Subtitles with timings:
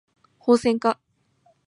[0.39, 0.99] ホウセンカ